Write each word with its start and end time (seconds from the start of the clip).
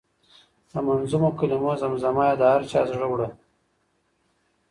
د 0.71 0.73
منظومو 0.85 1.29
کلمو 1.39 1.71
زمزمه 1.81 2.23
یې 2.29 2.35
د 2.39 2.43
هر 2.51 2.61
چا 2.71 2.81
زړه 2.91 3.07
وړه. 3.09 3.29